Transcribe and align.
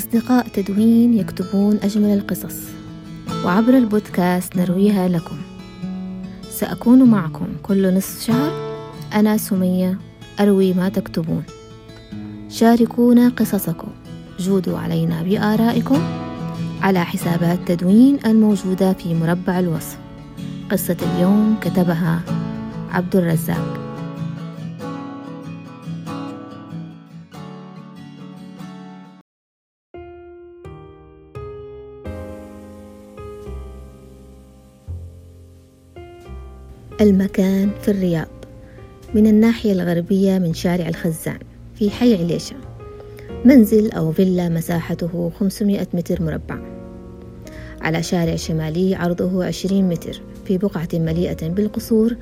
أصدقاء 0.00 0.48
تدوين 0.48 1.14
يكتبون 1.14 1.78
أجمل 1.82 2.14
القصص 2.14 2.56
وعبر 3.44 3.76
البودكاست 3.76 4.56
نرويها 4.56 5.08
لكم. 5.08 5.36
سأكون 6.50 7.02
معكم 7.02 7.46
كل 7.62 7.94
نصف 7.94 8.22
شهر. 8.22 8.52
أنا 9.14 9.36
سمية 9.36 9.98
أروي 10.40 10.72
ما 10.72 10.88
تكتبون. 10.88 11.42
شاركونا 12.48 13.28
قصصكم. 13.28 13.88
جودوا 14.38 14.78
علينا 14.78 15.22
بآرائكم 15.22 16.02
على 16.82 17.04
حسابات 17.04 17.58
تدوين 17.66 18.18
الموجودة 18.26 18.92
في 18.92 19.14
مربع 19.14 19.58
الوصف. 19.58 19.98
قصة 20.70 20.96
اليوم 21.02 21.56
كتبها 21.60 22.20
عبد 22.90 23.16
الرزاق. 23.16 23.89
المكان 37.00 37.70
في 37.82 37.90
الرياض 37.90 38.28
من 39.14 39.26
الناحية 39.26 39.72
الغربية 39.72 40.38
من 40.38 40.54
شارع 40.54 40.88
الخزان 40.88 41.38
في 41.74 41.90
حي 41.90 42.16
عليشة. 42.16 42.56
منزل 43.44 43.90
أو 43.92 44.12
فيلا 44.12 44.48
مساحته 44.48 45.30
500 45.40 45.86
متر 45.94 46.22
مربع. 46.22 46.58
على 47.80 48.02
شارع 48.02 48.36
شمالي 48.36 48.94
عرضه 48.94 49.44
20 49.44 49.88
متر 49.88 50.20
في 50.44 50.58
بقعة 50.58 50.88
مليئة 50.94 51.48
بالقصور 51.48 52.16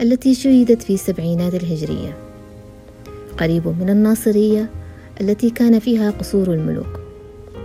التي 0.00 0.34
شيدت 0.34 0.82
في 0.82 0.94
السبعينات 0.94 1.54
الهجرية. 1.54 2.16
قريب 3.38 3.68
من 3.80 3.90
الناصرية 3.90 4.70
التي 5.20 5.50
كان 5.50 5.78
فيها 5.78 6.10
قصور 6.10 6.52
الملوك. 6.52 7.00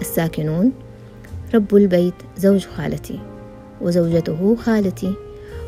الساكنون 0.01 0.71
رب 1.53 1.75
البيت 1.75 2.13
زوج 2.37 2.65
خالتي 2.65 3.19
وزوجته 3.81 4.55
خالتي. 4.55 5.26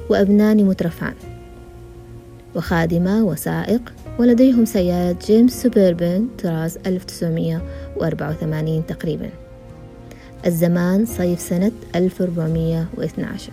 وأبنان 0.09 0.65
مترفعان. 0.65 1.13
وخادمة 2.55 3.23
وسائق 3.23 3.93
ولديهم 4.19 4.65
سيارة 4.65 5.17
جيمس 5.27 5.63
سوبربن 5.63 6.27
طراز 6.43 6.77
1984 6.85 8.85
تقريبا. 8.85 9.29
الزمان 10.45 11.05
صيف 11.05 11.39
سنة 11.39 11.71
1412 11.95 13.51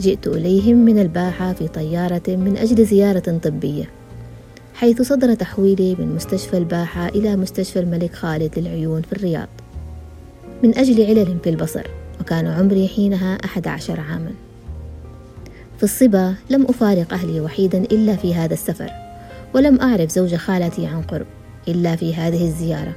جئت 0.00 0.26
إليهم 0.26 0.76
من 0.76 0.98
الباحة 0.98 1.52
في 1.52 1.68
طيارة 1.68 2.22
من 2.28 2.56
أجل 2.56 2.86
زيارة 2.86 3.38
طبية 3.42 3.90
حيث 4.74 5.02
صدر 5.02 5.34
تحويلي 5.34 5.96
من 5.98 6.14
مستشفى 6.14 6.58
الباحة 6.58 7.08
إلى 7.08 7.36
مستشفى 7.36 7.80
الملك 7.80 8.14
خالد 8.14 8.58
للعيون 8.58 9.02
في 9.02 9.12
الرياض 9.12 9.48
من 10.62 10.78
أجل 10.78 11.06
علل 11.06 11.38
في 11.44 11.50
البصر 11.50 11.86
وكان 12.20 12.46
عمري 12.46 12.88
حينها 12.88 13.38
أحد 13.44 13.68
عشر 13.68 14.00
عاماً. 14.00 14.32
في 15.76 15.82
الصبا 15.82 16.34
لم 16.50 16.66
أفارق 16.66 17.12
أهلي 17.12 17.40
وحيدا 17.40 17.78
إلا 17.78 18.16
في 18.16 18.34
هذا 18.34 18.54
السفر 18.54 18.90
ولم 19.54 19.80
أعرف 19.80 20.10
زوج 20.10 20.34
خالتي 20.34 20.86
عن 20.86 21.02
قرب 21.02 21.26
إلا 21.68 21.96
في 21.96 22.14
هذه 22.14 22.44
الزيارة. 22.44 22.92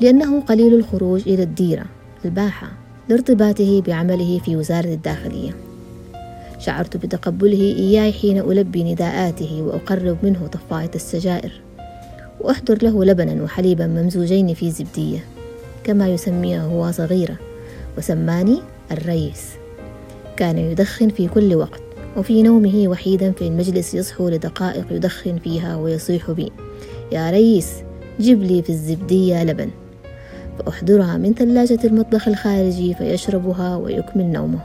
لأنه 0.00 0.40
قليل 0.40 0.74
الخروج 0.74 1.28
إلى 1.28 1.42
الديرة 1.42 1.84
الباحة 2.24 2.68
لارتباطه 3.08 3.82
بعمله 3.82 4.38
في 4.38 4.56
وزارة 4.56 4.88
الداخلية. 4.88 5.50
شعرت 6.58 6.96
بتقبله 6.96 7.60
إياي 7.60 8.12
حين 8.12 8.38
ألبي 8.38 8.92
نداءاته 8.92 9.62
وأقرب 9.62 10.16
منه 10.22 10.46
طفاية 10.46 10.90
السجائر 10.94 11.52
وأحضر 12.40 12.78
له 12.82 13.04
لبنا 13.04 13.42
وحليبا 13.42 13.86
ممزوجين 13.86 14.54
في 14.54 14.70
زبدية 14.70 15.24
كما 15.84 16.08
يسميه 16.08 16.62
هو 16.62 16.90
صغيرة 16.90 17.36
وسماني 17.98 18.58
الريس. 18.92 19.57
كان 20.38 20.58
يدخن 20.58 21.08
في 21.08 21.28
كل 21.28 21.54
وقت 21.54 21.80
وفي 22.16 22.42
نومه 22.42 22.88
وحيدا 22.88 23.32
في 23.32 23.46
المجلس 23.46 23.94
يصحو 23.94 24.28
لدقائق 24.28 24.84
يدخن 24.90 25.38
فيها 25.38 25.76
ويصيح 25.76 26.30
بي. 26.30 26.52
يا 27.12 27.30
ريس 27.30 27.68
جيب 28.20 28.42
لي 28.42 28.62
في 28.62 28.70
الزبدية 28.70 29.44
لبن. 29.44 29.70
فأحضرها 30.58 31.16
من 31.16 31.34
ثلاجة 31.34 31.78
المطبخ 31.84 32.28
الخارجي 32.28 32.94
فيشربها 32.94 33.76
ويكمل 33.76 34.24
نومه. 34.32 34.58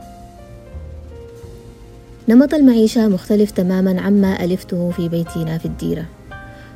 نمط 2.28 2.54
المعيشة 2.54 3.08
مختلف 3.08 3.50
تماما 3.50 4.00
عما 4.00 4.44
ألفته 4.44 4.90
في 4.90 5.08
بيتنا 5.08 5.58
في 5.58 5.64
الديرة. 5.64 6.04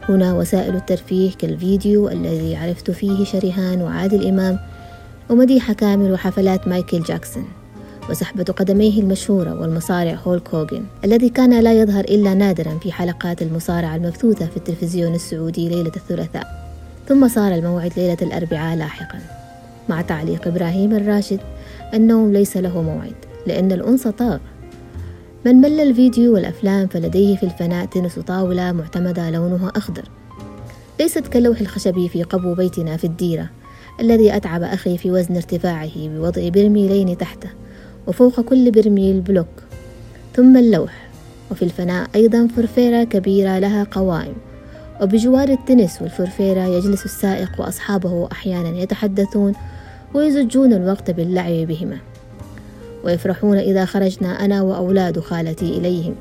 هنا 0.08 0.34
وسائل 0.34 0.76
الترفيه 0.76 1.30
كالفيديو 1.38 2.08
الذي 2.08 2.56
عرفت 2.56 2.90
فيه 2.90 3.24
شريهان 3.24 3.82
وعادل 3.82 4.26
إمام 4.26 4.58
ومديحة 5.30 5.72
كامل 5.72 6.12
وحفلات 6.12 6.68
مايكل 6.68 7.02
جاكسون. 7.02 7.57
وسحبة 8.10 8.44
قدميه 8.44 9.00
المشهورة 9.00 9.60
والمصارع 9.60 10.14
هول 10.14 10.40
كوغن 10.40 10.84
الذي 11.04 11.28
كان 11.28 11.60
لا 11.60 11.72
يظهر 11.72 12.04
إلا 12.04 12.34
نادرا 12.34 12.78
في 12.82 12.92
حلقات 12.92 13.42
المصارعة 13.42 13.96
المبثوثة 13.96 14.46
في 14.46 14.56
التلفزيون 14.56 15.14
السعودي 15.14 15.68
ليلة 15.68 15.92
الثلاثاء. 15.96 16.68
ثم 17.08 17.28
صار 17.28 17.54
الموعد 17.54 17.92
ليلة 17.96 18.16
الأربعاء 18.22 18.76
لاحقا. 18.76 19.18
مع 19.88 20.02
تعليق 20.02 20.46
إبراهيم 20.46 20.92
الراشد 20.92 21.40
النوم 21.94 22.32
ليس 22.32 22.56
له 22.56 22.82
موعد 22.82 23.14
لأن 23.46 23.72
الأنثى 23.72 24.12
طاغ. 24.12 24.38
من 25.46 25.56
مل 25.56 25.80
الفيديو 25.80 26.34
والأفلام 26.34 26.86
فلديه 26.86 27.36
في 27.36 27.42
الفناء 27.42 27.86
تنس 27.86 28.18
طاولة 28.18 28.72
معتمدة 28.72 29.30
لونها 29.30 29.72
أخضر. 29.76 30.04
ليست 31.00 31.26
كاللوح 31.26 31.60
الخشبي 31.60 32.08
في 32.08 32.22
قبو 32.22 32.54
بيتنا 32.54 32.96
في 32.96 33.04
الديرة 33.04 33.50
الذي 34.00 34.36
أتعب 34.36 34.62
أخي 34.62 34.98
في 34.98 35.10
وزن 35.10 35.36
ارتفاعه 35.36 35.90
بوضع 35.96 36.48
برميلين 36.48 37.18
تحته. 37.18 37.48
وفوق 38.08 38.40
كل 38.40 38.70
برميل 38.70 39.20
بلوك. 39.20 39.46
ثم 40.36 40.56
اللوح 40.56 41.08
وفي 41.50 41.62
الفناء 41.62 42.08
أيضا 42.14 42.48
فرفيرة 42.56 43.04
كبيرة 43.04 43.58
لها 43.58 43.86
قوائم. 43.90 44.34
وبجوار 45.02 45.48
التنس 45.48 46.02
والفرفيرة 46.02 46.60
يجلس 46.60 47.04
السائق 47.04 47.50
وأصحابه 47.58 48.28
أحيانا 48.32 48.78
يتحدثون 48.78 49.52
ويزجون 50.14 50.72
الوقت 50.72 51.10
باللعب 51.10 51.52
بهما. 51.52 51.98
ويفرحون 53.04 53.58
إذا 53.58 53.84
خرجنا 53.84 54.44
أنا 54.44 54.62
وأولاد 54.62 55.20
خالتي 55.20 55.78
إليهم. 55.78 56.14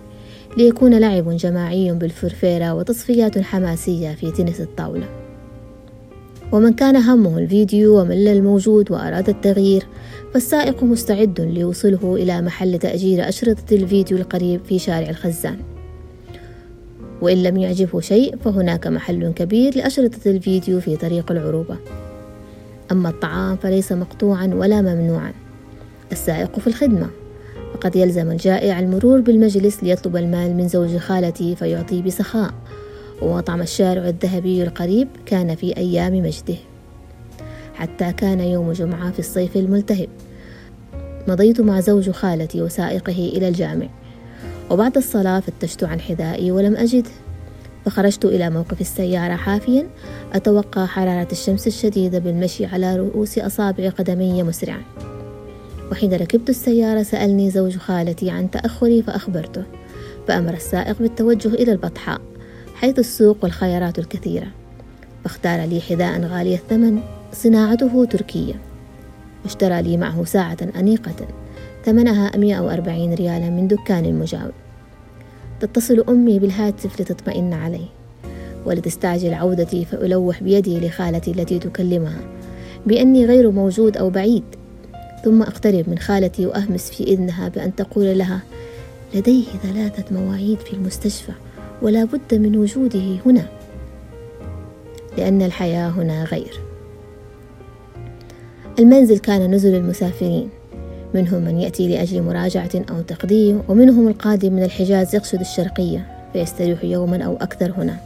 ليكون 0.57 0.93
لعب 0.99 1.29
جماعي 1.29 1.91
بالفرفيرة 1.91 2.73
وتصفيات 2.73 3.39
حماسية 3.39 4.13
في 4.13 4.31
تنس 4.31 4.61
الطاولة. 4.61 5.26
ومن 6.51 6.73
كان 6.73 6.95
همه 6.95 7.37
الفيديو 7.37 8.01
ومل 8.01 8.27
الموجود 8.27 8.91
وأراد 8.91 9.29
التغيير 9.29 9.83
فالسائق 10.33 10.83
مستعد 10.83 11.41
ليوصله 11.41 12.15
إلى 12.15 12.41
محل 12.41 12.79
تأجير 12.79 13.29
أشرطة 13.29 13.75
الفيديو 13.75 14.17
القريب 14.17 14.61
في 14.65 14.79
شارع 14.79 15.09
الخزان. 15.09 15.57
وإن 17.21 17.43
لم 17.43 17.57
يعجبه 17.57 17.99
شيء 17.99 18.35
فهناك 18.37 18.87
محل 18.87 19.31
كبير 19.31 19.77
لأشرطة 19.77 20.19
الفيديو 20.25 20.79
في 20.79 20.95
طريق 20.95 21.31
العروبة. 21.31 21.77
أما 22.91 23.09
الطعام 23.09 23.57
فليس 23.57 23.91
مقطوعا 23.91 24.47
ولا 24.53 24.81
ممنوعا. 24.81 25.33
السائق 26.11 26.59
في 26.59 26.67
الخدمة. 26.67 27.09
فقد 27.73 27.95
يلزم 27.95 28.31
الجائع 28.31 28.79
المرور 28.79 29.21
بالمجلس 29.21 29.83
ليطلب 29.83 30.15
المال 30.17 30.55
من 30.55 30.67
زوج 30.67 30.97
خالتي 30.97 31.55
فيعطي 31.55 32.01
بسخاء. 32.01 32.53
ومطعم 33.21 33.61
الشارع 33.61 34.07
الذهبي 34.07 34.63
القريب 34.63 35.07
كان 35.25 35.55
في 35.55 35.77
أيام 35.77 36.13
مجده. 36.13 36.57
حتى 37.75 38.13
كان 38.13 38.39
يوم 38.39 38.71
جمعة 38.71 39.11
في 39.11 39.19
الصيف 39.19 39.57
الملتهب. 39.57 40.09
مضيت 41.27 41.61
مع 41.61 41.79
زوج 41.79 42.09
خالتي 42.09 42.61
وسائقه 42.61 43.31
إلى 43.35 43.47
الجامع. 43.47 43.87
وبعد 44.71 44.97
الصلاة 44.97 45.39
فتشت 45.39 45.83
عن 45.83 45.99
حذائي 45.99 46.51
ولم 46.51 46.75
أجده. 46.75 47.09
فخرجت 47.85 48.25
إلى 48.25 48.49
موقف 48.49 48.81
السيارة 48.81 49.35
حافيا 49.35 49.87
أتوقع 50.33 50.85
حرارة 50.85 51.27
الشمس 51.31 51.67
الشديدة 51.67 52.19
بالمشي 52.19 52.65
على 52.65 52.95
رؤوس 52.95 53.37
أصابع 53.37 53.89
قدمي 53.89 54.43
مسرعا. 54.43 54.81
وحين 55.91 56.13
ركبت 56.13 56.49
السيارة 56.49 57.03
سألني 57.03 57.49
زوج 57.49 57.77
خالتي 57.77 58.29
عن 58.29 58.51
تأخري 58.51 59.01
فأخبرته. 59.01 59.63
فأمر 60.27 60.53
السائق 60.53 60.99
بالتوجه 60.99 61.47
إلى 61.47 61.71
البطحاء. 61.71 62.21
حيث 62.81 62.99
السوق 62.99 63.37
والخيارات 63.43 63.99
الكثيرة. 63.99 64.47
فاختار 65.23 65.65
لي 65.65 65.81
حذاء 65.81 66.21
غالي 66.21 66.53
الثمن 66.53 66.99
صناعته 67.33 68.05
تركية 68.05 68.53
واشترى 69.43 69.81
لي 69.81 69.97
معه 69.97 70.25
ساعة 70.25 70.57
أنيقة 70.75 71.27
ثمنها 71.85 72.37
140 72.37 73.13
ريالا 73.13 73.49
من 73.49 73.67
دكان 73.67 74.19
مجاور. 74.19 74.51
تتصل 75.59 76.05
أمي 76.09 76.39
بالهاتف 76.39 77.01
لتطمئن 77.01 77.53
علي 77.53 77.85
ولتستعجل 78.65 79.33
عودتي 79.33 79.85
فألوح 79.85 80.43
بيدي 80.43 80.79
لخالتي 80.79 81.31
التي 81.31 81.59
تكلمها 81.59 82.19
بأني 82.85 83.25
غير 83.25 83.51
موجود 83.51 83.97
أو 83.97 84.09
بعيد. 84.09 84.43
ثم 85.23 85.41
أقترب 85.41 85.89
من 85.89 85.99
خالتي 85.99 86.45
وأهمس 86.45 86.89
في 86.89 87.03
إذنها 87.03 87.47
بأن 87.47 87.75
تقول 87.75 88.17
لها 88.17 88.41
لديه 89.15 89.45
ثلاثة 89.63 90.15
مواعيد 90.15 90.59
في 90.59 90.73
المستشفى. 90.73 91.33
ولا 91.81 92.03
بد 92.03 92.35
من 92.35 92.57
وجوده 92.57 93.17
هنا 93.25 93.47
لأن 95.17 95.41
الحياة 95.41 95.89
هنا 95.89 96.23
غير. 96.23 96.59
المنزل 98.79 99.17
كان 99.17 99.51
نزل 99.51 99.75
المسافرين 99.75 100.49
منهم 101.13 101.41
من 101.41 101.59
يأتي 101.59 101.87
لأجل 101.87 102.21
مراجعة 102.21 102.69
أو 102.75 103.01
تقديم 103.01 103.61
ومنهم 103.67 104.07
القادم 104.07 104.53
من 104.53 104.63
الحجاز 104.63 105.15
يقصد 105.15 105.39
الشرقية 105.39 106.07
فيستريح 106.33 106.83
يوما 106.83 107.23
أو 107.23 107.35
أكثر 107.35 107.71
هنا. 107.77 107.97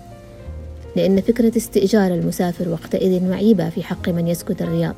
لأن 0.95 1.21
فكرة 1.21 1.57
استئجار 1.57 2.13
المسافر 2.13 2.69
وقتئذ 2.69 3.29
معيبة 3.29 3.69
في 3.69 3.83
حق 3.83 4.09
من 4.09 4.27
يسكن 4.27 4.55
الرياض 4.61 4.95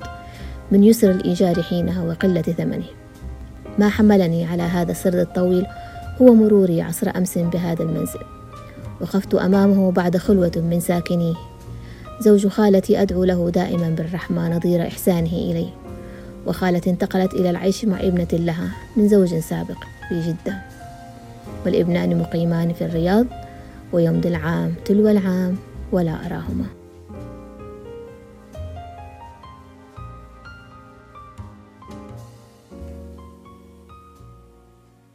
من 0.72 0.84
يسر 0.84 1.12
الإيجار 1.12 1.64
حينها 1.64 2.04
وقلة 2.04 2.42
ثمنه. 2.42 2.86
ما 3.80 3.90
حملني 3.90 4.46
على 4.46 4.64
هذا 4.64 4.92
السرد 4.92 5.16
الطويل 5.16 5.66
هو 6.22 6.34
مروري 6.34 6.82
عصر 6.82 7.12
أمس 7.18 7.38
بهذا 7.38 7.84
المنزل. 7.84 8.43
وقفت 9.02 9.36
أمامه 9.36 9.92
بعد 9.92 10.18
خلوة 10.18 10.52
من 10.56 10.80
ساكنيه. 10.80 11.34
زوج 12.22 12.48
خالتي 12.48 13.02
أدعو 13.02 13.24
له 13.24 13.50
دائما 13.50 13.90
بالرحمة 13.90 14.58
نظير 14.58 14.88
إحسانه 14.88 15.34
إلي 15.34 15.70
وخالة 16.48 16.82
انتقلت 16.88 17.34
إلى 17.34 17.50
العيش 17.50 17.86
مع 17.86 18.00
ابنة 18.00 18.28
لها 18.32 18.72
من 18.98 19.08
زوج 19.08 19.40
سابق 19.40 19.78
في 20.10 20.22
جدة. 20.22 20.62
والابنان 21.66 22.20
مقيمان 22.20 22.74
في 22.74 22.86
الرياض 22.86 23.26
ويمضي 23.94 24.30
العام 24.30 24.74
تلو 24.86 25.10
العام 25.10 25.56
ولا 25.92 26.26
أراهما. 26.26 26.83